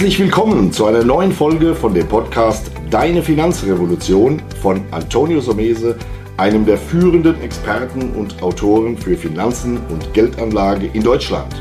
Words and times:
Herzlich 0.00 0.18
willkommen 0.18 0.72
zu 0.72 0.86
einer 0.86 1.04
neuen 1.04 1.30
Folge 1.30 1.74
von 1.74 1.92
dem 1.92 2.08
Podcast 2.08 2.70
Deine 2.88 3.22
Finanzrevolution 3.22 4.40
von 4.62 4.82
Antonio 4.92 5.42
Somese, 5.42 5.94
einem 6.38 6.64
der 6.64 6.78
führenden 6.78 7.38
Experten 7.42 8.12
und 8.12 8.42
Autoren 8.42 8.96
für 8.96 9.14
Finanzen 9.14 9.76
und 9.90 10.14
Geldanlage 10.14 10.88
in 10.94 11.02
Deutschland. 11.02 11.54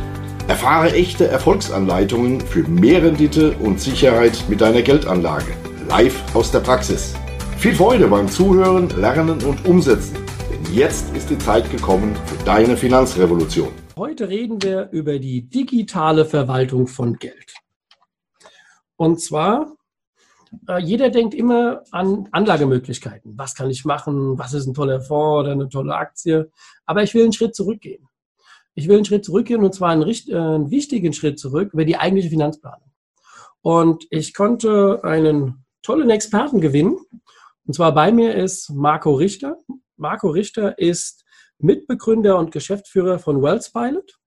Erfahre 0.48 0.94
echte 0.94 1.28
Erfolgsanleitungen 1.28 2.40
für 2.40 2.64
mehr 2.64 3.04
Rendite 3.04 3.58
und 3.58 3.82
Sicherheit 3.82 4.42
mit 4.48 4.62
deiner 4.62 4.84
Geldanlage. 4.84 5.52
Live 5.90 6.24
aus 6.34 6.50
der 6.50 6.62
Praxis. 6.62 7.16
Viel 7.58 7.76
Freude 7.76 8.08
beim 8.08 8.30
Zuhören, 8.30 8.88
Lernen 8.98 9.44
und 9.44 9.66
Umsetzen. 9.66 10.16
Denn 10.50 10.74
jetzt 10.74 11.14
ist 11.14 11.30
die 11.30 11.40
Zeit 11.40 11.70
gekommen 11.70 12.16
für 12.26 12.42
deine 12.46 12.78
Finanzrevolution. 12.78 13.74
Heute 13.98 14.30
reden 14.30 14.64
wir 14.64 14.88
über 14.94 15.20
die 15.20 15.42
digitale 15.42 16.24
Verwaltung 16.24 16.88
von 16.88 17.18
Geld. 17.18 17.54
Und 19.00 19.22
zwar, 19.22 19.78
äh, 20.68 20.82
jeder 20.82 21.10
denkt 21.10 21.34
immer 21.34 21.84
an 21.92 22.28
Anlagemöglichkeiten. 22.34 23.38
Was 23.38 23.56
kann 23.56 23.70
ich 23.70 23.86
machen? 23.86 24.38
Was 24.38 24.54
ist 24.54 24.68
ein 24.68 24.74
toller 24.74 25.00
Fonds 25.00 25.40
oder 25.40 25.54
eine 25.54 25.70
tolle 25.70 25.96
Aktie? 25.96 26.52
Aber 26.86 27.02
ich 27.02 27.14
will 27.14 27.24
einen 27.24 27.32
Schritt 27.32 27.56
zurückgehen. 27.56 28.10
Ich 28.76 28.90
will 28.90 28.98
einen 28.98 29.06
Schritt 29.06 29.24
zurückgehen 29.24 29.64
und 29.64 29.74
zwar 29.74 29.92
einen, 29.92 30.02
äh, 30.02 30.36
einen 30.36 30.70
wichtigen 30.70 31.14
Schritt 31.14 31.40
zurück 31.40 31.70
über 31.72 31.86
die 31.86 31.96
eigentliche 31.96 32.30
Finanzplanung. 32.30 32.92
Und 33.62 34.06
ich 34.10 34.34
konnte 34.34 35.02
einen 35.06 35.66
tollen 35.82 36.10
Experten 36.10 36.60
gewinnen. 36.60 36.98
Und 37.66 37.76
zwar 37.76 37.94
bei 37.94 38.12
mir 38.12 38.36
ist 38.36 38.70
Marco 38.70 39.14
Richter. 39.14 39.60
Marco 39.96 40.30
Richter 40.30 40.78
ist 40.78 41.24
Mitbegründer 41.58 42.38
und 42.38 42.52
Geschäftsführer 42.52 43.18
von 43.18 43.42
Wells 43.42 43.72
Pilot. 43.72 44.20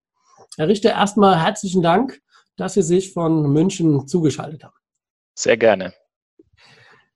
Herr 0.57 0.69
Richter, 0.69 0.93
erstmal 0.93 1.39
herzlichen 1.39 1.83
Dank 1.83 2.23
dass 2.63 2.75
Sie 2.75 2.83
sich 2.83 3.13
von 3.13 3.53
München 3.53 4.07
zugeschaltet 4.09 4.65
haben. 4.65 4.77
Sehr 5.35 5.57
gerne. 5.57 5.93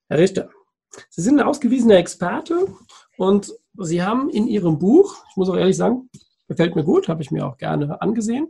Herr 0.09 0.19
Richter, 0.19 0.51
Sie 1.09 1.23
sind 1.23 1.41
ein 1.41 1.47
ausgewiesener 1.47 1.97
Experte 1.97 2.67
und 3.17 3.53
Sie 3.79 4.03
haben 4.03 4.31
in 4.31 4.47
Ihrem 4.47 4.79
Buch, 4.79 5.17
ich 5.31 5.37
muss 5.37 5.49
auch 5.49 5.57
ehrlich 5.57 5.77
sagen, 5.77 6.11
gefällt 6.49 6.77
mir 6.77 6.85
gut, 6.85 7.09
habe 7.09 7.23
ich 7.23 7.31
mir 7.31 7.47
auch 7.47 7.57
gerne 7.57 8.01
angesehen, 8.01 8.49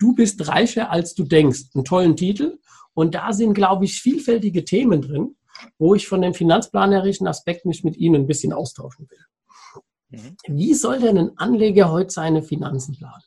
Du 0.00 0.14
bist 0.14 0.48
reicher 0.48 0.90
als 0.90 1.14
du 1.14 1.24
denkst, 1.24 1.66
einen 1.74 1.84
tollen 1.84 2.16
Titel. 2.16 2.58
Und 2.94 3.14
da 3.14 3.32
sind, 3.32 3.52
glaube 3.54 3.84
ich, 3.84 4.00
vielfältige 4.00 4.64
Themen 4.64 5.02
drin, 5.02 5.36
wo 5.78 5.94
ich 5.94 6.08
von 6.08 6.22
den 6.22 6.34
finanzplanerischen 6.34 7.26
Aspekten 7.26 7.68
mich 7.68 7.84
mit 7.84 7.96
Ihnen 7.96 8.22
ein 8.22 8.26
bisschen 8.26 8.52
austauschen 8.52 9.08
will. 9.10 10.20
Mhm. 10.20 10.36
Wie 10.48 10.74
soll 10.74 11.00
denn 11.00 11.18
ein 11.18 11.38
Anleger 11.38 11.92
heute 11.92 12.10
seine 12.10 12.42
Finanzen 12.42 12.96
planen? 12.96 13.22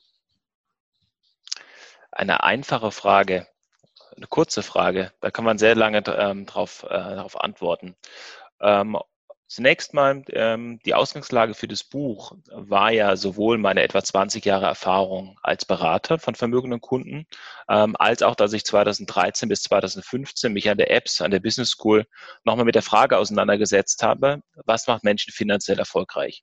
Eine 2.14 2.42
einfache 2.44 2.90
Frage, 2.90 3.46
eine 4.16 4.26
kurze 4.26 4.62
Frage. 4.62 5.12
Da 5.20 5.30
kann 5.30 5.44
man 5.44 5.58
sehr 5.58 5.74
lange 5.74 6.02
ähm, 6.06 6.46
drauf, 6.46 6.84
äh, 6.84 6.88
darauf 6.88 7.40
antworten. 7.40 7.96
Ähm, 8.60 8.98
Zunächst 9.46 9.94
mal, 9.94 10.24
ähm, 10.30 10.80
die 10.84 10.94
Ausgangslage 10.94 11.54
für 11.54 11.68
das 11.68 11.84
Buch 11.84 12.32
war 12.50 12.90
ja 12.90 13.14
sowohl 13.14 13.58
meine 13.58 13.82
etwa 13.82 14.02
20 14.02 14.44
Jahre 14.44 14.66
Erfahrung 14.66 15.38
als 15.42 15.64
Berater 15.64 16.18
von 16.18 16.34
vermögenden 16.34 16.80
Kunden, 16.80 17.26
ähm, 17.68 17.94
als 17.96 18.22
auch, 18.22 18.34
dass 18.34 18.52
ich 18.54 18.64
2013 18.64 19.48
bis 19.48 19.62
2015 19.62 20.52
mich 20.52 20.70
an 20.70 20.78
der 20.78 20.90
Apps, 20.90 21.20
an 21.20 21.30
der 21.30 21.40
Business 21.40 21.70
School 21.70 22.06
nochmal 22.42 22.64
mit 22.64 22.74
der 22.74 22.82
Frage 22.82 23.18
auseinandergesetzt 23.18 24.02
habe, 24.02 24.40
was 24.64 24.86
macht 24.88 25.04
Menschen 25.04 25.32
finanziell 25.32 25.78
erfolgreich? 25.78 26.42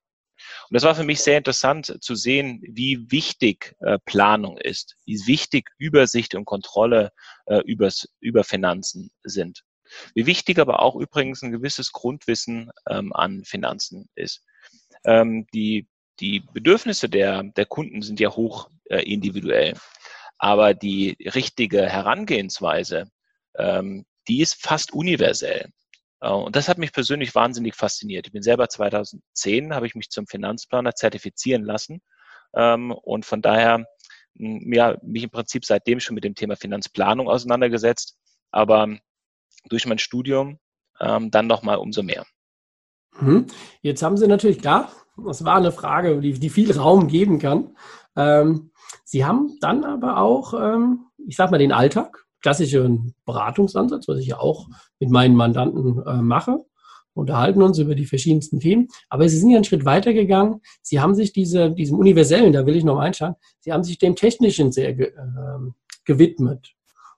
Und 0.69 0.75
das 0.75 0.83
war 0.83 0.95
für 0.95 1.03
mich 1.03 1.21
sehr 1.21 1.37
interessant 1.37 1.97
zu 2.01 2.15
sehen, 2.15 2.61
wie 2.63 3.11
wichtig 3.11 3.75
äh, 3.79 3.99
Planung 4.05 4.57
ist, 4.57 4.95
wie 5.05 5.25
wichtig 5.27 5.69
Übersicht 5.77 6.35
und 6.35 6.45
Kontrolle 6.45 7.11
äh, 7.45 7.59
übers, 7.65 8.07
über 8.19 8.43
Finanzen 8.43 9.11
sind. 9.23 9.63
Wie 10.13 10.25
wichtig 10.25 10.59
aber 10.59 10.81
auch 10.81 10.95
übrigens 10.95 11.41
ein 11.41 11.51
gewisses 11.51 11.91
Grundwissen 11.91 12.71
ähm, 12.89 13.13
an 13.13 13.43
Finanzen 13.43 14.09
ist. 14.15 14.43
Ähm, 15.03 15.47
die, 15.53 15.87
die 16.19 16.41
Bedürfnisse 16.53 17.09
der, 17.09 17.43
der 17.43 17.65
Kunden 17.65 18.01
sind 18.01 18.19
ja 18.19 18.29
hoch 18.29 18.69
äh, 18.89 19.01
individuell. 19.01 19.75
Aber 20.37 20.73
die 20.73 21.17
richtige 21.35 21.87
Herangehensweise, 21.87 23.11
ähm, 23.57 24.05
die 24.27 24.41
ist 24.41 24.61
fast 24.61 24.93
universell. 24.93 25.71
Äh, 26.21 26.31
und 26.31 26.55
das 26.55 26.69
hat 26.69 26.77
mich 26.77 26.93
persönlich 26.93 27.35
wahnsinnig 27.35 27.75
fasziniert. 27.75 28.27
Ich 28.27 28.33
bin 28.33 28.43
selber 28.43 28.69
2010, 28.69 29.73
habe 29.75 29.87
ich 29.87 29.95
mich 29.95 30.09
zum 30.09 30.27
Finanzplaner 30.27 30.95
zertifizieren 30.95 31.63
lassen. 31.63 32.01
Ähm, 32.55 32.91
und 32.91 33.25
von 33.25 33.41
daher, 33.41 33.85
ja, 34.35 34.97
mich 35.01 35.23
im 35.23 35.29
Prinzip 35.29 35.65
seitdem 35.65 35.99
schon 35.99 36.15
mit 36.15 36.23
dem 36.23 36.35
Thema 36.35 36.55
Finanzplanung 36.55 37.27
auseinandergesetzt. 37.27 38.17
Aber 38.51 38.87
durch 39.69 39.85
mein 39.85 39.99
Studium 39.99 40.59
ähm, 40.99 41.31
dann 41.31 41.47
nochmal 41.47 41.77
umso 41.77 42.03
mehr. 42.03 42.25
Mhm. 43.19 43.47
Jetzt 43.81 44.03
haben 44.03 44.17
Sie 44.17 44.27
natürlich, 44.27 44.59
klar, 44.59 44.91
das 45.25 45.43
war 45.43 45.57
eine 45.57 45.71
Frage, 45.71 46.19
die, 46.21 46.33
die 46.33 46.49
viel 46.49 46.71
Raum 46.71 47.07
geben 47.07 47.39
kann. 47.39 47.75
Ähm, 48.15 48.71
Sie 49.03 49.25
haben 49.25 49.57
dann 49.59 49.83
aber 49.83 50.17
auch, 50.17 50.53
ich 51.27 51.35
sag 51.35 51.51
mal, 51.51 51.57
den 51.57 51.73
Alltag, 51.73 52.25
klassischen 52.41 53.13
Beratungsansatz, 53.25 54.07
was 54.07 54.19
ich 54.19 54.27
ja 54.27 54.39
auch 54.39 54.67
mit 54.99 55.09
meinen 55.09 55.35
Mandanten 55.35 56.01
äh, 56.05 56.21
mache. 56.21 56.59
Unterhalten 57.13 57.61
uns 57.61 57.77
über 57.77 57.93
die 57.93 58.05
verschiedensten 58.05 58.59
Themen. 58.59 58.87
Aber 59.09 59.27
Sie 59.27 59.37
sind 59.37 59.49
ja 59.49 59.57
einen 59.57 59.65
Schritt 59.65 59.83
weiter 59.83 60.13
gegangen. 60.13 60.61
Sie 60.81 61.01
haben 61.01 61.13
sich 61.13 61.33
diese, 61.33 61.71
diesem 61.71 61.99
Universellen, 61.99 62.53
da 62.53 62.65
will 62.65 62.75
ich 62.75 62.85
noch 62.85 62.95
mal 62.95 63.07
einschauen, 63.07 63.35
Sie 63.59 63.73
haben 63.73 63.83
sich 63.83 63.97
dem 63.97 64.15
Technischen 64.15 64.71
sehr 64.71 64.93
ge, 64.93 65.07
äh, 65.07 65.71
gewidmet. 66.05 66.73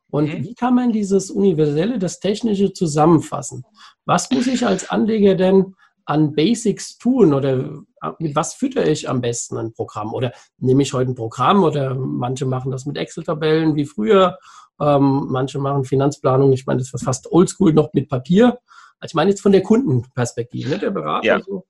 Und 0.09 0.31
mhm. 0.31 0.43
wie 0.43 0.55
kann 0.55 0.75
man 0.75 0.91
dieses 0.91 1.31
Universelle, 1.31 1.97
das 1.97 2.19
Technische 2.19 2.73
zusammenfassen? 2.73 3.63
Was 4.05 4.29
muss 4.31 4.47
ich 4.47 4.65
als 4.65 4.89
Anleger 4.89 5.35
denn 5.35 5.75
an 6.05 6.33
Basics 6.33 6.97
tun 6.97 7.33
oder 7.33 7.83
äh, 8.01 8.09
mit 8.19 8.35
was 8.35 8.53
fütter 8.53 8.85
ich 8.85 9.09
am 9.09 9.21
besten 9.21 9.57
ein 9.57 9.73
Programm? 9.73 10.13
Oder 10.13 10.33
nehme 10.57 10.83
ich 10.83 10.93
heute 10.93 11.11
ein 11.11 11.15
Programm 11.15 11.63
oder 11.63 11.95
manche 11.95 12.45
machen 12.45 12.71
das 12.71 12.85
mit 12.85 12.97
Excel-Tabellen 12.97 13.75
wie 13.75 13.85
früher 13.85 14.37
ähm, 14.79 15.27
manche 15.29 15.59
machen 15.59 15.83
Finanzplanung, 15.83 16.51
ich 16.53 16.65
meine, 16.65 16.79
das 16.79 16.93
ist 16.93 17.03
fast 17.03 17.31
oldschool 17.31 17.73
noch 17.73 17.93
mit 17.93 18.09
Papier. 18.09 18.59
Also 18.99 19.11
ich 19.11 19.13
meine 19.15 19.29
jetzt 19.31 19.41
von 19.41 19.51
der 19.51 19.63
Kundenperspektive, 19.63 20.69
ne? 20.69 20.79
der 20.79 20.91
Berater, 20.91 21.25
ja. 21.25 21.41
so, 21.41 21.65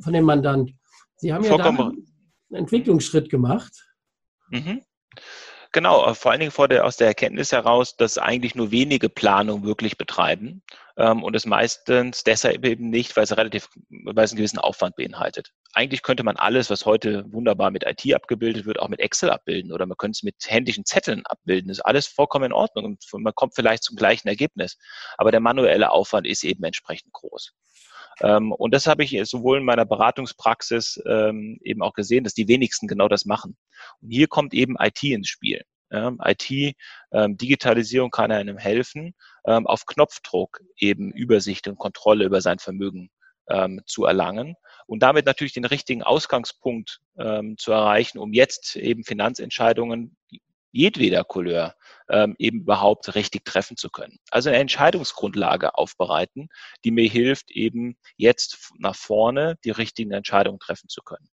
von 0.00 0.12
dem 0.12 0.24
Mandant. 0.24 0.72
Sie 1.16 1.32
haben 1.32 1.44
ja 1.44 1.56
da 1.56 1.68
einen 1.68 2.04
Entwicklungsschritt 2.52 3.30
gemacht. 3.30 3.72
Mhm. 4.50 4.82
Genau, 5.72 6.06
äh, 6.06 6.14
vor 6.14 6.30
allen 6.30 6.40
Dingen 6.40 6.52
vor 6.52 6.68
der, 6.68 6.84
aus 6.84 6.96
der 6.96 7.08
Erkenntnis 7.08 7.52
heraus, 7.52 7.96
dass 7.96 8.18
eigentlich 8.18 8.54
nur 8.54 8.70
wenige 8.70 9.08
Planung 9.08 9.64
wirklich 9.64 9.98
betreiben 9.98 10.62
ähm, 10.96 11.22
und 11.22 11.36
es 11.36 11.46
meistens 11.46 12.24
deshalb 12.24 12.64
eben 12.64 12.90
nicht, 12.90 13.16
weil 13.16 13.24
es 13.24 13.36
relativ, 13.36 13.68
weil 13.90 14.24
es 14.24 14.32
einen 14.32 14.38
gewissen 14.38 14.58
Aufwand 14.58 14.96
beinhaltet. 14.96 15.52
Eigentlich 15.74 16.02
könnte 16.02 16.22
man 16.22 16.36
alles, 16.36 16.70
was 16.70 16.86
heute 16.86 17.24
wunderbar 17.32 17.70
mit 17.70 17.84
IT 17.84 18.14
abgebildet 18.14 18.64
wird, 18.64 18.78
auch 18.78 18.88
mit 18.88 19.00
Excel 19.00 19.30
abbilden 19.30 19.72
oder 19.72 19.86
man 19.86 19.96
könnte 19.96 20.16
es 20.16 20.22
mit 20.22 20.36
händischen 20.46 20.84
Zetteln 20.84 21.24
abbilden. 21.26 21.68
Das 21.68 21.78
ist 21.78 21.84
alles 21.84 22.06
vollkommen 22.06 22.46
in 22.46 22.52
Ordnung 22.52 22.84
und 22.84 23.04
man 23.12 23.34
kommt 23.34 23.54
vielleicht 23.54 23.84
zum 23.84 23.96
gleichen 23.96 24.28
Ergebnis. 24.28 24.78
Aber 25.18 25.30
der 25.30 25.40
manuelle 25.40 25.90
Aufwand 25.90 26.26
ist 26.26 26.44
eben 26.44 26.64
entsprechend 26.64 27.12
groß. 27.12 27.52
Ähm, 28.20 28.52
und 28.52 28.72
das 28.74 28.86
habe 28.86 29.04
ich 29.04 29.18
sowohl 29.28 29.58
in 29.58 29.64
meiner 29.64 29.84
Beratungspraxis 29.84 31.02
ähm, 31.06 31.58
eben 31.62 31.82
auch 31.82 31.92
gesehen, 31.92 32.24
dass 32.24 32.32
die 32.32 32.48
wenigsten 32.48 32.86
genau 32.86 33.08
das 33.08 33.26
machen. 33.26 33.56
Und 34.00 34.10
hier 34.10 34.28
kommt 34.28 34.54
eben 34.54 34.76
IT 34.78 35.02
ins 35.02 35.28
Spiel. 35.28 35.62
IT, 35.90 36.74
ähm, 37.12 37.36
Digitalisierung 37.36 38.10
kann 38.10 38.32
einem 38.32 38.58
helfen, 38.58 39.14
auf 39.44 39.86
Knopfdruck 39.86 40.60
eben 40.76 41.12
Übersicht 41.12 41.68
und 41.68 41.78
Kontrolle 41.78 42.24
über 42.24 42.40
sein 42.40 42.58
Vermögen 42.58 43.10
zu 43.86 44.04
erlangen 44.04 44.56
und 44.88 45.04
damit 45.04 45.24
natürlich 45.24 45.52
den 45.52 45.64
richtigen 45.64 46.02
Ausgangspunkt 46.02 47.00
zu 47.56 47.70
erreichen, 47.70 48.18
um 48.18 48.32
jetzt 48.32 48.74
eben 48.74 49.04
Finanzentscheidungen 49.04 50.16
jedweder 50.76 51.24
Couleur 51.24 51.74
ähm, 52.08 52.36
eben 52.38 52.60
überhaupt 52.60 53.14
richtig 53.14 53.44
treffen 53.44 53.76
zu 53.76 53.88
können. 53.88 54.18
Also 54.30 54.50
eine 54.50 54.58
Entscheidungsgrundlage 54.58 55.74
aufbereiten, 55.74 56.48
die 56.84 56.90
mir 56.90 57.08
hilft, 57.08 57.50
eben 57.50 57.96
jetzt 58.16 58.72
nach 58.78 58.94
vorne 58.94 59.56
die 59.64 59.70
richtigen 59.70 60.12
Entscheidungen 60.12 60.60
treffen 60.60 60.88
zu 60.88 61.02
können. 61.02 61.28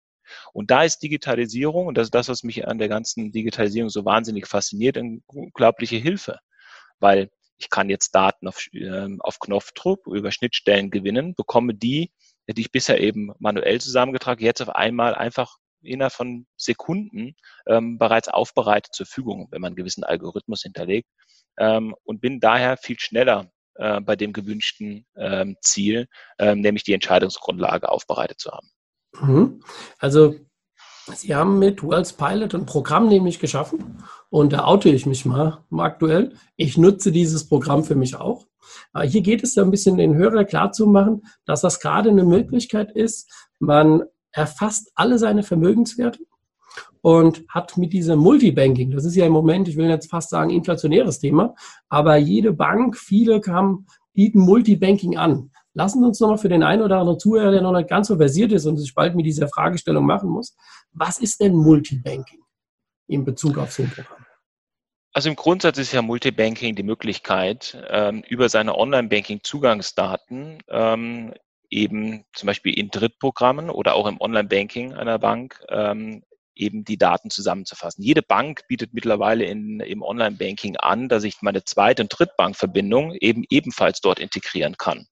Und 0.53 0.71
da 0.71 0.85
ist 0.85 1.03
Digitalisierung, 1.03 1.87
und 1.87 1.99
das 1.99 2.09
ist 2.09 2.15
das, 2.15 2.29
was 2.29 2.43
mich 2.43 2.67
an 2.67 2.79
der 2.79 2.89
ganzen 2.89 3.33
Digitalisierung 3.33 3.91
so 3.91 4.05
wahnsinnig 4.05 4.47
fasziniert, 4.47 4.97
eine 4.97 5.21
unglaubliche 5.27 5.97
Hilfe. 5.97 6.39
Weil 6.99 7.31
ich 7.59 7.71
kann 7.71 7.91
jetzt 7.91 8.15
Daten 8.15 8.49
auf, 8.49 8.67
äh, 8.73 9.09
auf 9.21 9.39
Knopfdruck 9.39 10.07
über 10.07 10.33
Schnittstellen 10.33 10.91
gewinnen, 10.91 11.35
bekomme 11.35 11.75
die, 11.75 12.13
die 12.49 12.61
ich 12.61 12.73
bisher 12.73 13.01
eben 13.01 13.33
manuell 13.39 13.81
zusammengetragen, 13.81 14.45
jetzt 14.45 14.61
auf 14.61 14.71
einmal 14.71 15.15
einfach 15.15 15.57
innerhalb 15.83 16.13
von 16.13 16.47
Sekunden 16.57 17.35
ähm, 17.67 17.99
bereits 17.99 18.29
aufbereitet 18.29 18.95
zur 18.95 19.07
Verfügung, 19.07 19.49
wenn 19.51 19.61
man 19.61 19.71
einen 19.71 19.77
gewissen 19.77 20.05
Algorithmus 20.05 20.63
hinterlegt 20.63 21.09
ähm, 21.59 21.95
und 22.05 22.21
bin 22.21 22.41
daher 22.41 22.77
viel 22.77 22.99
schneller 22.99 23.51
äh, 23.75 24.01
bei 24.01 24.17
dem 24.17 24.33
gewünschten 24.33 25.07
ähm, 25.17 25.57
Ziel, 25.61 26.09
ähm, 26.39 26.61
nämlich 26.61 26.85
die 26.85 26.95
Entscheidungsgrundlage 26.95 27.89
aufbereitet 27.89 28.41
zu 28.41 28.51
haben. 28.51 28.71
Mhm. 29.21 29.61
Also 29.99 30.35
Sie 31.15 31.35
haben 31.35 31.59
mit 31.59 31.83
Worlds 31.83 32.13
Pilot 32.13 32.55
ein 32.55 32.67
Programm 32.67 33.09
nämlich 33.09 33.41
geschaffen 33.41 33.99
und 34.31 34.53
da 34.53 34.65
oute 34.65 34.89
ich 34.89 35.05
mich 35.05 35.25
mal, 35.25 35.65
aktuell. 35.77 36.35
Ich 36.57 36.79
nutze 36.79 37.11
dieses 37.11 37.49
Programm 37.49 37.83
für 37.83 37.97
mich 37.97 38.15
auch. 38.17 38.47
Aber 38.93 39.05
hier 39.05 39.21
geht 39.21 39.43
es 39.43 39.55
ja 39.55 39.65
ein 39.65 39.71
bisschen 39.71 39.97
den 39.97 40.15
Hörer 40.15 40.45
klarzumachen, 40.45 41.25
dass 41.45 41.61
das 41.61 41.81
gerade 41.81 42.11
eine 42.11 42.25
Möglichkeit 42.25 42.93
ist. 42.93 43.31
Man 43.59 44.05
erfasst 44.31 44.93
alle 44.95 45.19
seine 45.19 45.43
Vermögenswerte 45.43 46.21
und 47.01 47.45
hat 47.49 47.77
mit 47.77 47.93
diesem 47.93 48.19
Multibanking, 48.19 48.93
das 48.93 49.05
ist 49.05 49.17
ja 49.17 49.27
im 49.27 49.33
Moment, 49.33 49.69
ich 49.69 49.77
will 49.77 49.89
jetzt 49.89 50.11
fast 50.11 50.31
sagen, 50.31 50.51
inflationäres 50.51 51.19
Thema, 51.19 51.55
aber 51.89 52.17
jede 52.17 52.53
Bank, 52.53 52.97
viele 52.97 53.41
haben, 53.47 53.87
bieten 54.15 54.41
Multibanking 54.41 55.17
an. 55.17 55.51
Lassen 55.75 56.01
Sie 56.01 56.07
uns 56.07 56.21
nochmal 56.21 56.39
für 56.39 56.49
den 56.49 56.63
einen 56.63 56.83
oder 56.83 56.99
anderen 56.99 57.19
Zuhörer, 57.19 57.51
der 57.51 57.63
noch 57.63 57.73
nicht 57.73 57.89
ganz 57.89 58.09
so 58.09 58.17
versiert 58.17 58.53
ist 58.53 58.67
und 58.67 58.77
sich 58.77 58.95
bald 58.95 59.15
mit 59.15 59.25
dieser 59.25 59.49
Fragestellung 59.49 60.05
machen 60.05 60.29
muss, 60.29 60.55
was 60.93 61.19
ist 61.19 61.41
denn 61.41 61.55
Multibanking 61.55 62.43
in 63.09 63.25
Bezug 63.25 63.57
auf 63.59 63.73
so 63.73 63.83
ein 63.83 63.91
Programm? 63.91 64.27
Also 65.15 65.29
im 65.29 65.37
Grundsatz 65.37 65.79
ist 65.79 65.93
ja 65.93 66.03
Multibanking 66.03 66.75
die 66.75 66.83
Möglichkeit, 66.83 67.83
ähm, 67.89 68.23
über 68.29 68.49
seine 68.49 68.77
Online-Banking-Zugangsdaten 68.77 70.63
ähm, 70.69 71.35
eben 71.69 72.25
zum 72.35 72.47
Beispiel 72.47 72.79
in 72.79 72.91
Drittprogrammen 72.91 73.71
oder 73.71 73.95
auch 73.95 74.07
im 74.07 74.21
Online-Banking 74.21 74.95
einer 74.95 75.19
Bank 75.19 75.63
ähm, 75.69 76.23
eben 76.55 76.85
die 76.85 76.99
Daten 76.99 77.31
zusammenzufassen. 77.31 78.03
Jede 78.05 78.23
Bank 78.23 78.63
bietet 78.69 78.93
mittlerweile 78.93 79.45
in, 79.45 79.81
im 79.81 80.03
Online-Banking 80.03 80.77
an, 80.77 81.09
dass 81.09 81.25
ich 81.25 81.41
meine 81.41 81.65
zweite 81.65 82.03
und 82.03 82.09
Drittbankverbindung 82.09 83.15
eben 83.21 83.45
ebenfalls 83.49 84.01
dort 84.01 84.19
integrieren 84.19 84.77
kann. 84.77 85.07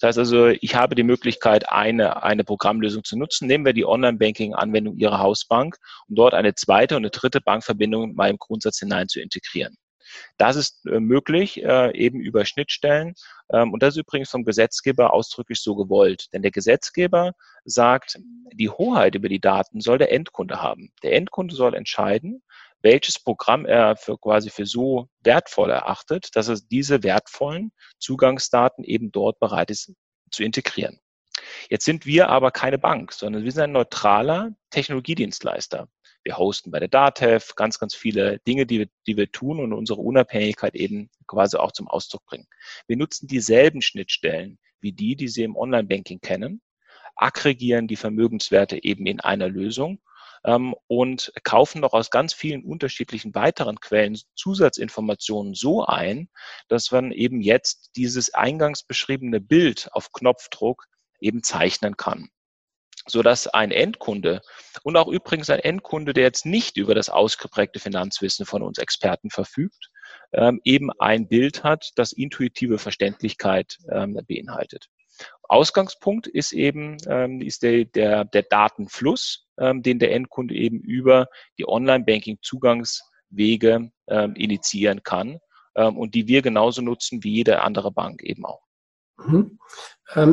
Das 0.00 0.08
heißt 0.08 0.18
also, 0.18 0.48
ich 0.48 0.74
habe 0.74 0.94
die 0.94 1.02
Möglichkeit, 1.02 1.68
eine, 1.70 2.22
eine 2.22 2.44
Programmlösung 2.44 3.04
zu 3.04 3.18
nutzen. 3.18 3.46
Nehmen 3.46 3.64
wir 3.64 3.72
die 3.72 3.86
Online-Banking-Anwendung 3.86 4.96
Ihrer 4.96 5.18
Hausbank, 5.18 5.76
um 6.08 6.16
dort 6.16 6.34
eine 6.34 6.54
zweite 6.54 6.96
und 6.96 7.02
eine 7.02 7.10
dritte 7.10 7.40
Bankverbindung 7.40 8.10
in 8.10 8.14
meinem 8.14 8.38
Grundsatz 8.38 8.78
hinein 8.78 9.08
zu 9.08 9.20
integrieren. 9.20 9.76
Das 10.38 10.56
ist 10.56 10.86
äh, 10.86 11.00
möglich, 11.00 11.62
äh, 11.62 11.96
eben 11.96 12.20
über 12.20 12.44
Schnittstellen. 12.44 13.14
Ähm, 13.52 13.72
und 13.72 13.82
das 13.82 13.94
ist 13.94 14.00
übrigens 14.00 14.30
vom 14.30 14.44
Gesetzgeber 14.44 15.12
ausdrücklich 15.12 15.60
so 15.60 15.74
gewollt. 15.74 16.26
Denn 16.32 16.42
der 16.42 16.50
Gesetzgeber 16.50 17.32
sagt, 17.64 18.18
die 18.52 18.70
Hoheit 18.70 19.14
über 19.14 19.28
die 19.28 19.40
Daten 19.40 19.80
soll 19.80 19.98
der 19.98 20.12
Endkunde 20.12 20.62
haben. 20.62 20.92
Der 21.02 21.14
Endkunde 21.14 21.54
soll 21.54 21.74
entscheiden, 21.74 22.42
welches 22.86 23.18
Programm 23.18 23.66
er 23.66 23.96
für 23.96 24.16
quasi 24.16 24.48
für 24.48 24.64
so 24.64 25.08
wertvoll 25.24 25.70
erachtet, 25.70 26.28
dass 26.36 26.46
er 26.46 26.56
diese 26.70 27.02
wertvollen 27.02 27.72
Zugangsdaten 27.98 28.84
eben 28.84 29.10
dort 29.10 29.40
bereit 29.40 29.72
ist 29.72 29.92
zu 30.30 30.44
integrieren. 30.44 31.00
Jetzt 31.68 31.84
sind 31.84 32.06
wir 32.06 32.28
aber 32.28 32.52
keine 32.52 32.78
Bank, 32.78 33.12
sondern 33.12 33.42
wir 33.42 33.50
sind 33.50 33.64
ein 33.64 33.72
neutraler 33.72 34.52
Technologiedienstleister. 34.70 35.88
Wir 36.22 36.38
hosten 36.38 36.70
bei 36.70 36.78
der 36.78 36.88
DATEV 36.88 37.56
ganz, 37.56 37.80
ganz 37.80 37.96
viele 37.96 38.38
Dinge, 38.46 38.66
die 38.66 38.78
wir, 38.78 38.88
die 39.08 39.16
wir 39.16 39.32
tun 39.32 39.58
und 39.58 39.72
unsere 39.72 40.00
Unabhängigkeit 40.00 40.76
eben 40.76 41.10
quasi 41.26 41.56
auch 41.56 41.72
zum 41.72 41.88
Ausdruck 41.88 42.24
bringen. 42.26 42.46
Wir 42.86 42.96
nutzen 42.96 43.26
dieselben 43.26 43.82
Schnittstellen 43.82 44.58
wie 44.80 44.92
die, 44.92 45.16
die 45.16 45.28
Sie 45.28 45.42
im 45.42 45.56
Online-Banking 45.56 46.20
kennen, 46.20 46.62
aggregieren 47.16 47.88
die 47.88 47.96
Vermögenswerte 47.96 48.84
eben 48.84 49.06
in 49.06 49.20
einer 49.20 49.48
Lösung 49.48 49.98
ähm, 50.44 50.74
und 50.86 51.32
kaufen 51.44 51.80
noch 51.80 51.92
aus 51.92 52.10
ganz 52.10 52.32
vielen 52.32 52.64
unterschiedlichen 52.64 53.34
weiteren 53.34 53.80
Quellen 53.80 54.18
Zusatzinformationen 54.34 55.54
so 55.54 55.84
ein, 55.84 56.28
dass 56.68 56.90
man 56.90 57.12
eben 57.12 57.40
jetzt 57.40 57.90
dieses 57.96 58.34
eingangs 58.34 58.82
beschriebene 58.82 59.40
Bild 59.40 59.88
auf 59.92 60.12
Knopfdruck 60.12 60.86
eben 61.20 61.42
zeichnen 61.42 61.96
kann 61.96 62.30
so 63.08 63.22
dass 63.22 63.46
ein 63.46 63.70
Endkunde 63.70 64.42
und 64.82 64.96
auch 64.96 65.08
übrigens 65.08 65.48
ein 65.50 65.60
Endkunde, 65.60 66.12
der 66.12 66.24
jetzt 66.24 66.44
nicht 66.44 66.76
über 66.76 66.94
das 66.94 67.08
ausgeprägte 67.08 67.78
Finanzwissen 67.78 68.46
von 68.46 68.62
uns 68.62 68.78
Experten 68.78 69.30
verfügt, 69.30 69.90
ähm, 70.32 70.60
eben 70.64 70.90
ein 70.98 71.28
Bild 71.28 71.62
hat, 71.62 71.90
das 71.96 72.12
intuitive 72.12 72.78
Verständlichkeit 72.78 73.78
ähm, 73.90 74.18
beinhaltet. 74.26 74.88
Ausgangspunkt 75.42 76.26
ist 76.26 76.52
eben 76.52 76.96
ähm, 77.08 77.40
ist 77.40 77.62
der, 77.62 77.84
der, 77.84 78.24
der 78.24 78.42
Datenfluss, 78.42 79.46
ähm, 79.58 79.82
den 79.82 79.98
der 79.98 80.12
Endkunde 80.12 80.54
eben 80.54 80.80
über 80.80 81.28
die 81.58 81.68
Online-Banking-Zugangswege 81.68 83.90
ähm, 84.08 84.34
initiieren 84.34 85.02
kann 85.02 85.38
und 85.78 86.14
die 86.14 86.26
wir 86.26 86.40
genauso 86.40 86.80
nutzen 86.80 87.22
wie 87.22 87.34
jede 87.34 87.60
andere 87.60 87.92
Bank 87.92 88.22
eben 88.22 88.46
auch. 88.46 88.62
Mhm. 89.18 89.58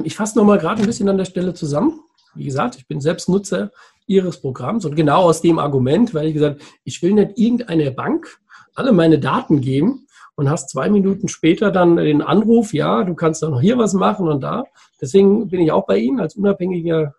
Ich 0.06 0.16
fasse 0.16 0.38
nochmal 0.38 0.58
gerade 0.58 0.82
ein 0.82 0.86
bisschen 0.86 1.10
an 1.10 1.18
der 1.18 1.26
Stelle 1.26 1.54
zusammen. 1.54 2.00
Wie 2.34 2.46
gesagt, 2.46 2.78
ich 2.78 2.88
bin 2.88 3.02
selbst 3.02 3.28
Nutzer 3.28 3.70
Ihres 4.08 4.40
Programms 4.40 4.86
und 4.86 4.96
genau 4.96 5.24
aus 5.24 5.42
dem 5.42 5.60
Argument, 5.60 6.14
weil 6.14 6.28
ich 6.28 6.34
gesagt, 6.34 6.62
ich 6.86 7.02
will 7.02 7.12
nicht 7.12 7.38
irgendeiner 7.38 7.92
Bank 7.92 8.40
alle 8.74 8.94
meine 8.94 9.20
Daten 9.20 9.60
geben 9.60 10.08
und 10.36 10.50
hast 10.50 10.70
zwei 10.70 10.90
Minuten 10.90 11.28
später 11.28 11.72
dann 11.72 11.98
den 11.98 12.22
Anruf, 12.22 12.74
ja, 12.74 13.04
du 13.04 13.16
kannst 13.16 13.44
doch 13.44 13.50
noch 13.50 13.62
hier 13.62 13.78
was 13.78 13.94
machen 13.94 14.28
und 14.28 14.42
da. 14.42 14.64
Deswegen 15.02 15.48
bin 15.48 15.62
ich 15.62 15.72
auch 15.72 15.86
bei 15.86 15.98
Ihnen 15.98 16.20
als 16.20 16.36
unabhängiger 16.36 17.14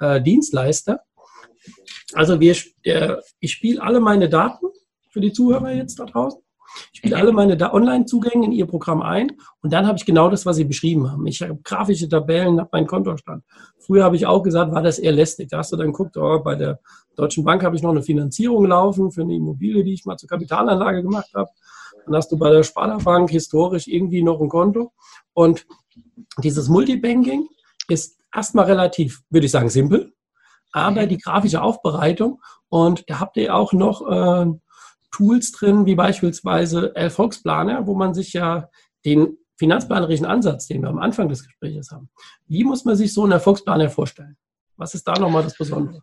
äh, 0.00 0.20
Dienstleister. 0.20 1.00
Also 2.14 2.40
wir, 2.40 2.56
äh, 2.82 3.16
ich 3.40 3.52
spiele 3.52 3.82
alle 3.82 4.00
meine 4.00 4.28
Daten 4.28 4.66
für 5.10 5.20
die 5.20 5.32
Zuhörer 5.32 5.72
jetzt 5.72 5.98
da 5.98 6.04
draußen 6.04 6.40
ich 6.92 6.98
spiele 6.98 7.16
alle 7.16 7.32
meine 7.32 7.72
Online-Zugänge 7.72 8.46
in 8.46 8.52
Ihr 8.52 8.66
Programm 8.66 9.02
ein 9.02 9.32
und 9.62 9.72
dann 9.72 9.86
habe 9.86 9.98
ich 9.98 10.04
genau 10.04 10.28
das, 10.30 10.46
was 10.46 10.56
Sie 10.56 10.64
beschrieben 10.64 11.10
haben. 11.10 11.26
Ich 11.26 11.42
habe 11.42 11.58
grafische 11.62 12.08
Tabellen, 12.08 12.60
habe 12.60 12.70
meinen 12.72 12.86
Kontostand. 12.86 13.44
Früher 13.78 14.04
habe 14.04 14.16
ich 14.16 14.26
auch 14.26 14.42
gesagt, 14.42 14.72
war 14.72 14.82
das 14.82 14.98
eher 14.98 15.12
lästig. 15.12 15.48
Da 15.48 15.58
hast 15.58 15.72
du 15.72 15.76
dann 15.76 15.88
geguckt, 15.88 16.16
oh, 16.16 16.40
bei 16.40 16.54
der 16.54 16.80
Deutschen 17.16 17.44
Bank 17.44 17.64
habe 17.64 17.76
ich 17.76 17.82
noch 17.82 17.90
eine 17.90 18.02
Finanzierung 18.02 18.66
laufen 18.66 19.10
für 19.10 19.22
eine 19.22 19.34
Immobilie, 19.34 19.84
die 19.84 19.94
ich 19.94 20.04
mal 20.04 20.16
zur 20.16 20.28
Kapitalanlage 20.28 21.02
gemacht 21.02 21.30
habe. 21.34 21.50
Dann 22.08 22.16
hast 22.16 22.32
du 22.32 22.38
bei 22.38 22.50
der 22.50 22.62
Sparda 22.62 22.96
Bank 22.98 23.30
historisch 23.30 23.86
irgendwie 23.86 24.22
noch 24.22 24.40
ein 24.40 24.48
Konto. 24.48 24.92
Und 25.34 25.66
dieses 26.42 26.68
Multibanking 26.68 27.48
ist 27.88 28.20
erstmal 28.34 28.66
relativ, 28.66 29.22
würde 29.30 29.46
ich 29.46 29.52
sagen, 29.52 29.68
simpel. 29.68 30.14
Aber 30.72 31.02
mhm. 31.02 31.08
die 31.08 31.18
grafische 31.18 31.62
Aufbereitung 31.62 32.40
und 32.68 33.08
da 33.08 33.20
habt 33.20 33.36
ihr 33.36 33.54
auch 33.54 33.72
noch 33.72 34.06
äh, 34.06 34.46
Tools 35.10 35.52
drin, 35.52 35.86
wie 35.86 35.94
beispielsweise 35.94 36.94
Erfolgsplaner, 36.94 37.86
wo 37.86 37.94
man 37.94 38.14
sich 38.14 38.34
ja 38.34 38.68
den 39.04 39.38
finanzplanerischen 39.56 40.26
Ansatz, 40.26 40.66
den 40.66 40.82
wir 40.82 40.88
am 40.88 40.98
Anfang 40.98 41.28
des 41.28 41.44
Gesprächs 41.44 41.90
haben, 41.90 42.10
wie 42.46 42.64
muss 42.64 42.84
man 42.84 42.96
sich 42.96 43.12
so 43.12 43.22
einen 43.22 43.32
Erfolgsplaner 43.32 43.90
vorstellen? 43.90 44.36
Was 44.76 44.94
ist 44.94 45.08
da 45.08 45.14
nochmal 45.14 45.42
das 45.42 45.56
Besondere? 45.56 46.02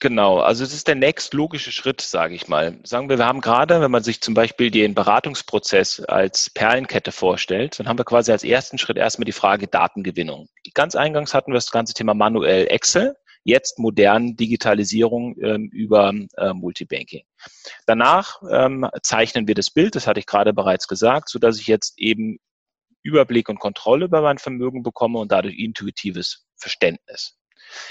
Genau, 0.00 0.40
also 0.40 0.64
es 0.64 0.74
ist 0.74 0.88
der 0.88 0.96
nächstlogische 0.96 1.72
Schritt, 1.72 2.00
sage 2.00 2.34
ich 2.34 2.48
mal. 2.48 2.78
Sagen 2.84 3.08
wir, 3.08 3.18
wir 3.18 3.26
haben 3.26 3.40
gerade, 3.40 3.80
wenn 3.80 3.90
man 3.90 4.02
sich 4.02 4.20
zum 4.20 4.34
Beispiel 4.34 4.70
den 4.70 4.94
Beratungsprozess 4.94 6.00
als 6.00 6.50
Perlenkette 6.50 7.12
vorstellt, 7.12 7.78
dann 7.78 7.88
haben 7.88 7.98
wir 7.98 8.04
quasi 8.04 8.32
als 8.32 8.44
ersten 8.44 8.76
Schritt 8.76 8.96
erstmal 8.96 9.24
die 9.24 9.32
Frage 9.32 9.68
Datengewinnung. 9.68 10.48
Ganz 10.74 10.96
eingangs 10.96 11.32
hatten 11.32 11.52
wir 11.52 11.56
das 11.56 11.70
ganze 11.70 11.94
Thema 11.94 12.14
manuell 12.14 12.66
Excel 12.66 13.16
jetzt 13.44 13.78
modern 13.78 14.36
Digitalisierung 14.36 15.36
ähm, 15.40 15.68
über 15.70 16.12
äh, 16.36 16.52
Multibanking. 16.52 17.24
Danach 17.86 18.40
ähm, 18.50 18.88
zeichnen 19.02 19.46
wir 19.46 19.54
das 19.54 19.70
Bild, 19.70 19.94
das 19.94 20.06
hatte 20.06 20.20
ich 20.20 20.26
gerade 20.26 20.52
bereits 20.52 20.88
gesagt, 20.88 21.28
so 21.28 21.38
dass 21.38 21.60
ich 21.60 21.66
jetzt 21.66 21.98
eben 21.98 22.38
Überblick 23.02 23.50
und 23.50 23.60
Kontrolle 23.60 24.06
über 24.06 24.22
mein 24.22 24.38
Vermögen 24.38 24.82
bekomme 24.82 25.18
und 25.18 25.30
dadurch 25.30 25.58
intuitives 25.58 26.46
Verständnis. 26.56 27.36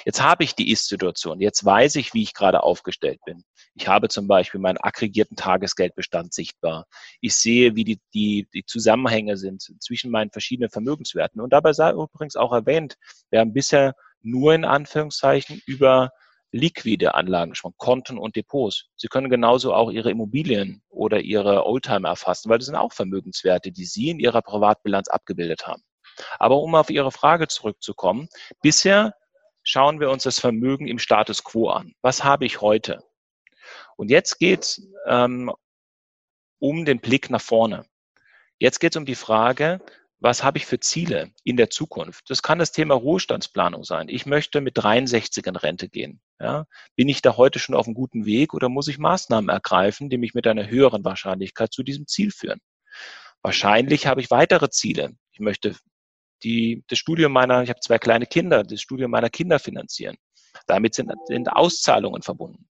Jetzt 0.05 0.21
habe 0.21 0.43
ich 0.43 0.55
die 0.55 0.71
Ist-Situation. 0.71 1.41
Jetzt 1.41 1.63
weiß 1.63 1.95
ich, 1.95 2.13
wie 2.13 2.23
ich 2.23 2.33
gerade 2.33 2.63
aufgestellt 2.63 3.19
bin. 3.25 3.43
Ich 3.75 3.87
habe 3.87 4.09
zum 4.09 4.27
Beispiel 4.27 4.59
meinen 4.59 4.77
aggregierten 4.77 5.35
Tagesgeldbestand 5.35 6.33
sichtbar. 6.33 6.85
Ich 7.21 7.35
sehe, 7.35 7.75
wie 7.75 7.83
die, 7.83 7.99
die, 8.13 8.47
die 8.53 8.65
Zusammenhänge 8.65 9.37
sind 9.37 9.61
zwischen 9.79 10.11
meinen 10.11 10.31
verschiedenen 10.31 10.69
Vermögenswerten. 10.69 11.41
Und 11.41 11.53
dabei 11.53 11.73
sei 11.73 11.91
übrigens 11.91 12.35
auch 12.35 12.53
erwähnt, 12.53 12.95
wir 13.29 13.39
haben 13.39 13.53
bisher 13.53 13.95
nur 14.21 14.53
in 14.53 14.65
Anführungszeichen 14.65 15.61
über 15.65 16.11
liquide 16.53 17.15
Anlagen 17.15 17.51
gesprochen, 17.51 17.75
Konten 17.77 18.17
und 18.17 18.35
Depots. 18.35 18.85
Sie 18.95 19.07
können 19.07 19.29
genauso 19.29 19.73
auch 19.73 19.91
Ihre 19.91 20.11
Immobilien 20.11 20.83
oder 20.89 21.19
Ihre 21.19 21.65
Oldtimer 21.65 22.09
erfassen, 22.09 22.49
weil 22.49 22.59
das 22.59 22.67
sind 22.67 22.75
auch 22.75 22.93
Vermögenswerte, 22.93 23.71
die 23.71 23.85
Sie 23.85 24.09
in 24.09 24.19
Ihrer 24.19 24.41
Privatbilanz 24.41 25.07
abgebildet 25.07 25.65
haben. 25.67 25.81
Aber 26.37 26.59
um 26.59 26.75
auf 26.75 26.91
Ihre 26.91 27.11
Frage 27.11 27.47
zurückzukommen, 27.47 28.29
bisher 28.61 29.15
schauen 29.63 29.99
wir 29.99 30.09
uns 30.09 30.23
das 30.23 30.39
Vermögen 30.39 30.87
im 30.87 30.99
Status 30.99 31.43
quo 31.43 31.69
an. 31.69 31.93
Was 32.01 32.23
habe 32.23 32.45
ich 32.45 32.61
heute? 32.61 33.03
Und 33.95 34.09
jetzt 34.09 34.39
geht 34.39 34.63
es 34.63 34.87
ähm, 35.07 35.51
um 36.59 36.85
den 36.85 36.99
Blick 36.99 37.29
nach 37.29 37.41
vorne. 37.41 37.85
Jetzt 38.59 38.79
geht 38.79 38.93
es 38.93 38.97
um 38.97 39.05
die 39.05 39.15
Frage, 39.15 39.81
was 40.19 40.41
habe 40.41 40.57
ich 40.57 40.65
für 40.65 40.79
Ziele 40.79 41.31
in 41.43 41.57
der 41.57 41.69
Zukunft? 41.69 42.29
Das 42.29 42.41
kann 42.41 42.57
das 42.57 42.71
Thema 42.71 42.95
Ruhestandsplanung 42.95 43.83
sein. 43.83 44.07
Ich 44.07 44.25
möchte 44.25 44.61
mit 44.61 44.77
63 44.77 45.45
in 45.45 45.57
Rente 45.57 45.89
gehen. 45.89 46.21
Ja? 46.39 46.65
Bin 46.95 47.09
ich 47.09 47.21
da 47.21 47.35
heute 47.35 47.59
schon 47.59 47.75
auf 47.75 47.87
einem 47.87 47.93
guten 47.93 48.25
Weg 48.25 48.53
oder 48.53 48.69
muss 48.69 48.87
ich 48.87 48.97
Maßnahmen 48.97 49.49
ergreifen, 49.49 50.09
die 50.09 50.17
mich 50.17 50.33
mit 50.33 50.47
einer 50.47 50.69
höheren 50.69 51.03
Wahrscheinlichkeit 51.03 51.73
zu 51.73 51.83
diesem 51.83 52.07
Ziel 52.07 52.31
führen? 52.31 52.61
Wahrscheinlich 53.41 54.07
habe 54.07 54.21
ich 54.21 54.31
weitere 54.31 54.69
Ziele. 54.69 55.11
Ich 55.33 55.39
möchte 55.41 55.75
die, 56.43 56.83
das 56.87 56.99
Studium 56.99 57.31
meiner, 57.31 57.63
ich 57.63 57.69
habe 57.69 57.79
zwei 57.79 57.97
kleine 57.97 58.25
Kinder, 58.25 58.63
das 58.63 58.81
Studium 58.81 59.11
meiner 59.11 59.29
Kinder 59.29 59.59
finanzieren. 59.59 60.17
Damit 60.67 60.95
sind, 60.95 61.11
sind 61.25 61.49
Auszahlungen 61.49 62.21
verbunden. 62.21 62.67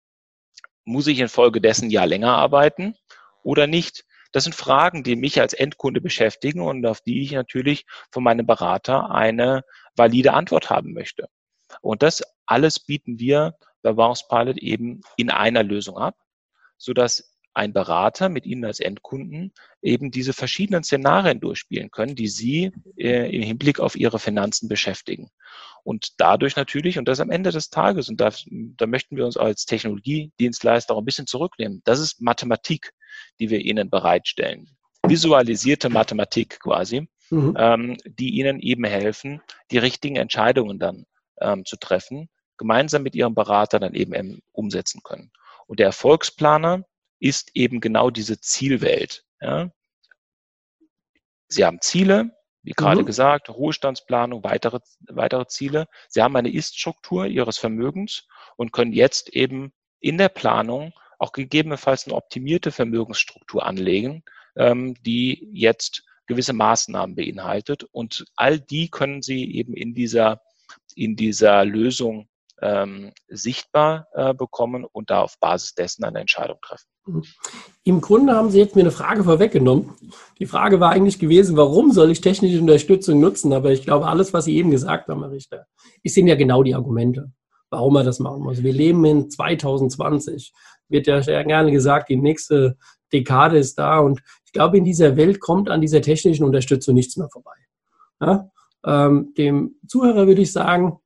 Muss 0.83 1.07
ich 1.07 1.19
infolgedessen 1.19 1.89
ja 1.89 2.03
länger 2.03 2.35
arbeiten 2.35 2.95
oder 3.43 3.67
nicht? 3.67 4.05
Das 4.31 4.45
sind 4.45 4.55
Fragen, 4.55 5.03
die 5.03 5.15
mich 5.15 5.41
als 5.41 5.53
Endkunde 5.53 5.99
beschäftigen 5.99 6.61
und 6.61 6.85
auf 6.85 7.01
die 7.01 7.21
ich 7.21 7.33
natürlich 7.33 7.85
von 8.11 8.23
meinem 8.23 8.45
Berater 8.45 9.11
eine 9.11 9.63
valide 9.95 10.33
Antwort 10.33 10.69
haben 10.69 10.93
möchte. 10.93 11.27
Und 11.81 12.01
das 12.01 12.23
alles 12.45 12.79
bieten 12.79 13.19
wir 13.19 13.57
bei 13.81 13.93
Bounce 13.93 14.25
Pilot 14.29 14.57
eben 14.57 15.01
in 15.17 15.29
einer 15.29 15.63
Lösung 15.63 15.97
ab, 15.97 16.15
so 16.77 16.93
dass 16.93 17.30
ein 17.53 17.73
Berater 17.73 18.29
mit 18.29 18.45
Ihnen 18.45 18.65
als 18.65 18.79
Endkunden 18.79 19.53
eben 19.81 20.11
diese 20.11 20.33
verschiedenen 20.33 20.83
Szenarien 20.83 21.39
durchspielen 21.39 21.91
können, 21.91 22.15
die 22.15 22.27
Sie 22.27 22.71
äh, 22.97 23.35
im 23.35 23.41
Hinblick 23.41 23.79
auf 23.79 23.95
Ihre 23.95 24.19
Finanzen 24.19 24.69
beschäftigen. 24.69 25.29
Und 25.83 26.13
dadurch 26.17 26.55
natürlich, 26.55 26.97
und 26.97 27.07
das 27.07 27.19
am 27.19 27.31
Ende 27.31 27.51
des 27.51 27.69
Tages, 27.69 28.07
und 28.07 28.21
da, 28.21 28.31
da 28.49 28.87
möchten 28.87 29.17
wir 29.17 29.25
uns 29.25 29.37
als 29.37 29.65
Technologiedienstleister 29.65 30.93
auch 30.93 30.99
ein 30.99 31.05
bisschen 31.05 31.27
zurücknehmen, 31.27 31.81
das 31.83 31.99
ist 31.99 32.21
Mathematik 32.21 32.93
die 33.39 33.49
wir 33.49 33.59
Ihnen 33.59 33.89
bereitstellen. 33.89 34.69
Visualisierte 35.05 35.89
Mathematik 35.89 36.59
quasi, 36.59 37.07
mhm. 37.29 37.55
ähm, 37.57 37.97
die 38.05 38.29
Ihnen 38.31 38.59
eben 38.59 38.85
helfen, 38.85 39.41
die 39.71 39.77
richtigen 39.77 40.15
Entscheidungen 40.15 40.79
dann 40.79 41.05
ähm, 41.39 41.65
zu 41.65 41.77
treffen, 41.77 42.29
gemeinsam 42.57 43.03
mit 43.03 43.15
Ihrem 43.15 43.33
Berater 43.33 43.79
dann 43.79 43.93
eben 43.93 44.41
umsetzen 44.51 45.01
können. 45.03 45.31
Und 45.65 45.79
der 45.79 45.87
Erfolgsplaner 45.87 46.83
ist 47.21 47.51
eben 47.53 47.79
genau 47.79 48.09
diese 48.09 48.41
Zielwelt. 48.41 49.23
Ja. 49.39 49.71
Sie 51.47 51.63
haben 51.63 51.79
Ziele, 51.81 52.31
wie 52.63 52.71
gerade 52.71 53.01
mhm. 53.01 53.05
gesagt, 53.05 53.49
Ruhestandsplanung, 53.49 54.43
weitere, 54.43 54.79
weitere 55.07 55.47
Ziele. 55.47 55.87
Sie 56.09 56.21
haben 56.21 56.35
eine 56.35 56.51
Ist-Struktur 56.51 57.27
Ihres 57.27 57.57
Vermögens 57.57 58.27
und 58.57 58.73
können 58.73 58.91
jetzt 58.91 59.29
eben 59.29 59.71
in 59.99 60.17
der 60.17 60.29
Planung 60.29 60.93
auch 61.19 61.31
gegebenenfalls 61.31 62.05
eine 62.05 62.15
optimierte 62.15 62.71
Vermögensstruktur 62.71 63.65
anlegen, 63.65 64.23
ähm, 64.55 64.95
die 65.03 65.47
jetzt 65.53 66.03
gewisse 66.25 66.53
Maßnahmen 66.53 67.15
beinhaltet. 67.15 67.83
Und 67.83 68.25
all 68.35 68.59
die 68.59 68.89
können 68.89 69.21
Sie 69.21 69.53
eben 69.55 69.75
in 69.75 69.93
dieser, 69.93 70.41
in 70.95 71.15
dieser 71.15 71.65
Lösung 71.65 72.29
ähm, 72.61 73.11
sichtbar 73.27 74.07
äh, 74.13 74.33
bekommen 74.33 74.85
und 74.85 75.09
da 75.09 75.21
auf 75.21 75.39
Basis 75.39 75.73
dessen 75.73 76.03
eine 76.03 76.19
Entscheidung 76.19 76.57
treffen. 76.61 76.87
Im 77.83 77.99
Grunde 78.01 78.33
haben 78.33 78.51
Sie 78.51 78.59
jetzt 78.59 78.75
mir 78.75 78.81
eine 78.81 78.91
Frage 78.91 79.23
vorweggenommen. 79.23 79.89
Die 80.39 80.45
Frage 80.45 80.79
war 80.79 80.91
eigentlich 80.91 81.19
gewesen, 81.19 81.57
warum 81.57 81.91
soll 81.91 82.11
ich 82.11 82.21
technische 82.21 82.59
Unterstützung 82.59 83.19
nutzen? 83.19 83.51
Aber 83.53 83.71
ich 83.71 83.83
glaube, 83.83 84.07
alles, 84.07 84.33
was 84.33 84.45
Sie 84.45 84.55
eben 84.55 84.71
gesagt 84.71 85.09
haben, 85.09 85.21
Herr 85.21 85.31
Richter, 85.31 85.65
ist 86.03 86.13
sind 86.13 86.27
ja 86.27 86.35
genau 86.35 86.61
die 86.61 86.75
Argumente, 86.75 87.31
warum 87.71 87.93
man 87.93 88.05
das 88.05 88.19
machen 88.19 88.43
muss. 88.43 88.61
Wir 88.61 88.73
leben 88.73 89.03
in 89.05 89.29
2020 89.29 90.53
wird 90.89 91.07
ja 91.07 91.21
gerne 91.21 91.71
gesagt, 91.71 92.09
die 92.09 92.17
nächste 92.17 92.77
Dekade 93.11 93.57
ist 93.57 93.79
da. 93.79 93.99
Und 93.99 94.21
ich 94.45 94.51
glaube, 94.51 94.77
in 94.77 94.83
dieser 94.83 95.15
Welt 95.17 95.39
kommt 95.39 95.69
an 95.69 95.81
dieser 95.81 96.01
technischen 96.01 96.43
Unterstützung 96.43 96.93
nichts 96.93 97.17
mehr 97.17 97.29
vorbei. 97.29 97.55
Ja? 98.19 98.49
Ähm, 98.85 99.33
dem 99.37 99.75
Zuhörer 99.87 100.27
würde 100.27 100.41
ich 100.41 100.51
sagen, 100.51 100.99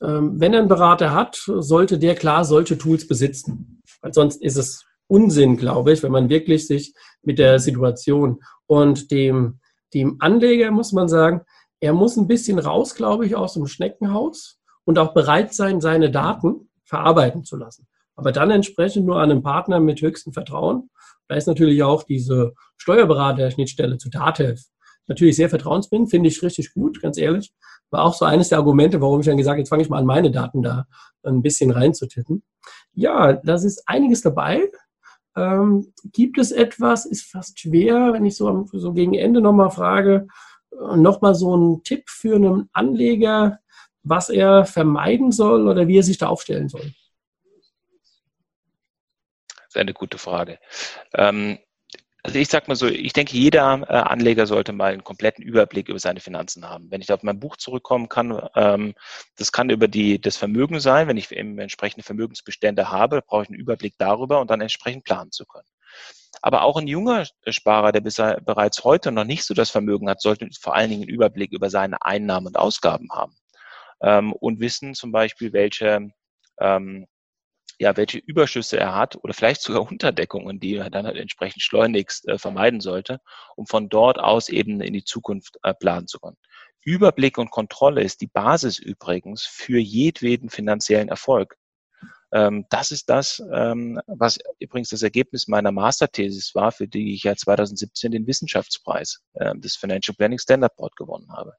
wenn 0.00 0.52
er 0.52 0.60
einen 0.60 0.68
Berater 0.68 1.12
hat, 1.12 1.36
sollte 1.36 1.98
der 1.98 2.14
klar 2.14 2.44
solche 2.44 2.78
Tools 2.78 3.06
besitzen. 3.06 3.82
Weil 4.00 4.14
sonst 4.14 4.40
ist 4.42 4.56
es 4.56 4.84
Unsinn, 5.06 5.56
glaube 5.56 5.92
ich, 5.92 6.02
wenn 6.02 6.12
man 6.12 6.28
wirklich 6.28 6.66
sich 6.66 6.94
mit 7.22 7.38
der 7.38 7.58
Situation 7.58 8.40
und 8.66 9.10
dem, 9.10 9.60
dem 9.94 10.16
Anleger, 10.20 10.70
muss 10.70 10.92
man 10.92 11.08
sagen, 11.08 11.42
er 11.80 11.92
muss 11.92 12.16
ein 12.16 12.28
bisschen 12.28 12.58
raus, 12.58 12.94
glaube 12.94 13.26
ich, 13.26 13.34
aus 13.34 13.54
dem 13.54 13.66
Schneckenhaus 13.66 14.58
und 14.84 14.98
auch 14.98 15.14
bereit 15.14 15.54
sein, 15.54 15.80
seine 15.80 16.10
Daten 16.10 16.68
verarbeiten 16.84 17.44
zu 17.44 17.56
lassen 17.56 17.86
aber 18.18 18.32
dann 18.32 18.50
entsprechend 18.50 19.06
nur 19.06 19.20
an 19.20 19.30
einen 19.30 19.44
Partner 19.44 19.78
mit 19.78 20.02
höchstem 20.02 20.32
Vertrauen. 20.32 20.90
Da 21.28 21.36
ist 21.36 21.46
natürlich 21.46 21.84
auch 21.84 22.02
diese 22.02 22.52
Steuerberater-Schnittstelle 22.76 23.96
zu 23.96 24.10
DATEV 24.10 24.60
natürlich 25.08 25.36
sehr 25.36 25.50
vertrauensbindend, 25.50 26.10
finde 26.10 26.28
ich 26.28 26.42
richtig 26.42 26.72
gut, 26.72 27.02
ganz 27.02 27.18
ehrlich. 27.18 27.52
War 27.90 28.04
auch 28.04 28.14
so 28.14 28.24
eines 28.24 28.50
der 28.50 28.58
Argumente, 28.58 29.00
warum 29.00 29.20
ich 29.20 29.26
dann 29.26 29.36
gesagt 29.36 29.54
habe, 29.54 29.60
jetzt 29.60 29.70
fange 29.70 29.82
ich 29.82 29.88
mal 29.88 29.98
an, 29.98 30.06
meine 30.06 30.30
Daten 30.30 30.62
da 30.62 30.86
ein 31.22 31.42
bisschen 31.42 31.70
reinzutippen. 31.70 32.42
Ja, 32.92 33.32
das 33.32 33.64
ist 33.64 33.82
einiges 33.86 34.22
dabei. 34.22 34.70
Ähm, 35.36 35.92
gibt 36.12 36.38
es 36.38 36.52
etwas, 36.52 37.06
ist 37.06 37.30
fast 37.30 37.58
schwer, 37.58 38.12
wenn 38.12 38.26
ich 38.26 38.36
so, 38.36 38.66
so 38.72 38.92
gegen 38.92 39.14
Ende 39.14 39.40
nochmal 39.40 39.70
frage, 39.70 40.26
äh, 40.72 40.96
nochmal 40.96 41.34
so 41.34 41.54
einen 41.54 41.82
Tipp 41.82 42.04
für 42.08 42.36
einen 42.36 42.68
Anleger, 42.72 43.58
was 44.02 44.28
er 44.30 44.64
vermeiden 44.64 45.32
soll 45.32 45.68
oder 45.68 45.86
wie 45.86 45.98
er 45.98 46.02
sich 46.02 46.18
da 46.18 46.28
aufstellen 46.28 46.68
soll? 46.68 46.92
Das 49.56 49.68
ist 49.68 49.76
eine 49.76 49.92
gute 49.92 50.18
Frage. 50.18 50.58
Ähm, 51.14 51.58
also 52.28 52.38
ich 52.38 52.48
sag 52.48 52.68
mal 52.68 52.74
so, 52.74 52.86
ich 52.86 53.14
denke, 53.14 53.34
jeder 53.34 53.86
äh, 53.88 53.94
Anleger 53.94 54.46
sollte 54.46 54.74
mal 54.74 54.92
einen 54.92 55.02
kompletten 55.02 55.42
Überblick 55.42 55.88
über 55.88 55.98
seine 55.98 56.20
Finanzen 56.20 56.68
haben. 56.68 56.90
Wenn 56.90 57.00
ich 57.00 57.10
auf 57.10 57.22
mein 57.22 57.40
Buch 57.40 57.56
zurückkommen 57.56 58.10
kann, 58.10 58.46
ähm, 58.54 58.94
das 59.38 59.50
kann 59.50 59.70
über 59.70 59.88
die, 59.88 60.20
das 60.20 60.36
Vermögen 60.36 60.78
sein. 60.78 61.08
Wenn 61.08 61.16
ich 61.16 61.32
eben 61.32 61.58
entsprechende 61.58 62.04
Vermögensbestände 62.04 62.90
habe, 62.90 63.22
brauche 63.26 63.44
ich 63.44 63.48
einen 63.48 63.58
Überblick 63.58 63.94
darüber 63.96 64.42
und 64.42 64.50
dann 64.50 64.60
entsprechend 64.60 65.04
planen 65.04 65.32
zu 65.32 65.46
können. 65.46 65.68
Aber 66.42 66.64
auch 66.64 66.76
ein 66.76 66.86
junger 66.86 67.24
Sparer, 67.46 67.92
der 67.92 68.02
bisher, 68.02 68.42
bereits 68.44 68.84
heute 68.84 69.10
noch 69.10 69.24
nicht 69.24 69.44
so 69.44 69.54
das 69.54 69.70
Vermögen 69.70 70.10
hat, 70.10 70.20
sollte 70.20 70.46
vor 70.60 70.74
allen 70.74 70.90
Dingen 70.90 71.04
einen 71.04 71.14
Überblick 71.14 71.52
über 71.52 71.70
seine 71.70 72.02
Einnahmen 72.02 72.48
und 72.48 72.58
Ausgaben 72.58 73.08
haben 73.10 73.34
ähm, 74.02 74.34
und 74.34 74.60
wissen 74.60 74.92
zum 74.94 75.12
Beispiel, 75.12 75.54
welche 75.54 76.10
ähm, 76.60 77.06
ja, 77.78 77.96
welche 77.96 78.18
Überschüsse 78.18 78.78
er 78.78 78.94
hat 78.94 79.16
oder 79.22 79.32
vielleicht 79.32 79.62
sogar 79.62 79.82
Unterdeckungen, 79.82 80.58
die 80.60 80.76
er 80.76 80.90
dann 80.90 81.06
halt 81.06 81.16
entsprechend 81.16 81.62
schleunigst 81.62 82.26
äh, 82.28 82.38
vermeiden 82.38 82.80
sollte, 82.80 83.20
um 83.56 83.66
von 83.66 83.88
dort 83.88 84.18
aus 84.18 84.48
eben 84.48 84.80
in 84.80 84.92
die 84.92 85.04
Zukunft 85.04 85.58
äh, 85.62 85.74
planen 85.74 86.08
zu 86.08 86.18
können. 86.18 86.36
Überblick 86.84 87.38
und 87.38 87.50
Kontrolle 87.50 88.02
ist 88.02 88.20
die 88.20 88.26
Basis 88.26 88.78
übrigens 88.78 89.44
für 89.44 89.78
jedweden 89.78 90.48
finanziellen 90.48 91.08
Erfolg. 91.08 91.56
Ähm, 92.32 92.66
das 92.68 92.90
ist 92.90 93.08
das, 93.08 93.42
ähm, 93.52 94.00
was 94.06 94.38
übrigens 94.58 94.90
das 94.90 95.02
Ergebnis 95.02 95.48
meiner 95.48 95.72
Masterthesis 95.72 96.54
war, 96.54 96.72
für 96.72 96.88
die 96.88 97.14
ich 97.14 97.22
ja 97.22 97.36
2017 97.36 98.12
den 98.12 98.26
Wissenschaftspreis 98.26 99.22
äh, 99.34 99.54
des 99.56 99.76
Financial 99.76 100.14
Planning 100.14 100.38
Standard 100.38 100.76
Board 100.76 100.96
gewonnen 100.96 101.30
habe. 101.32 101.54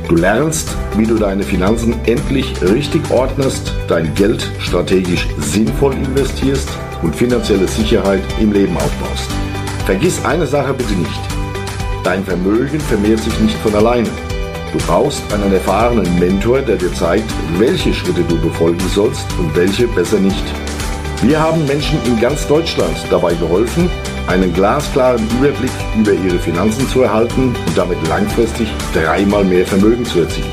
Du 0.08 0.16
lernst, 0.16 0.76
wie 0.96 1.06
du 1.06 1.14
deine 1.14 1.42
Finanzen 1.42 1.94
endlich 2.04 2.52
richtig 2.60 3.10
ordnest, 3.10 3.72
dein 3.88 4.14
Geld 4.14 4.46
strategisch 4.58 5.26
sinnvoll 5.38 5.94
investierst 5.94 6.68
und 7.02 7.16
finanzielle 7.16 7.66
Sicherheit 7.66 8.20
im 8.38 8.52
Leben 8.52 8.76
aufbaust. 8.76 9.30
Vergiss 9.86 10.22
eine 10.24 10.46
Sache 10.46 10.74
bitte 10.74 10.92
nicht. 10.92 11.20
Dein 12.04 12.24
Vermögen 12.24 12.80
vermehrt 12.80 13.20
sich 13.20 13.38
nicht 13.40 13.56
von 13.58 13.74
alleine. 13.74 14.08
Du 14.72 14.78
brauchst 14.86 15.22
einen 15.32 15.52
erfahrenen 15.52 16.18
Mentor, 16.18 16.62
der 16.62 16.76
dir 16.76 16.92
zeigt, 16.94 17.30
welche 17.58 17.92
Schritte 17.92 18.22
du 18.22 18.40
befolgen 18.40 18.88
sollst 18.88 19.26
und 19.38 19.54
welche 19.54 19.86
besser 19.88 20.18
nicht. 20.18 20.42
Wir 21.22 21.38
haben 21.40 21.66
Menschen 21.66 21.98
in 22.06 22.18
ganz 22.18 22.48
Deutschland 22.48 22.96
dabei 23.10 23.34
geholfen, 23.34 23.90
einen 24.28 24.54
glasklaren 24.54 25.28
Überblick 25.38 25.70
über 25.98 26.12
ihre 26.12 26.38
Finanzen 26.38 26.88
zu 26.88 27.02
erhalten 27.02 27.54
und 27.66 27.76
damit 27.76 27.98
langfristig 28.08 28.68
dreimal 28.94 29.44
mehr 29.44 29.66
Vermögen 29.66 30.06
zu 30.06 30.20
erzielen. 30.20 30.48